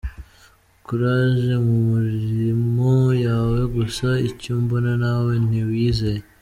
Courage 0.87 1.51
mu 1.65 1.77
mirimo 1.91 2.91
yawe 3.25 3.59
gusa 3.75 4.07
icyo 4.29 4.53
mbona 4.63 4.91
nawe 5.03 5.31
ntiwiyizeye. 5.45 6.21